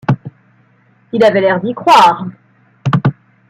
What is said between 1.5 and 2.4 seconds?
d’y croire.